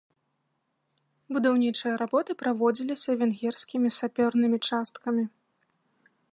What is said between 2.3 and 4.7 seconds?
праводзіліся венгерскімі сапёрнымі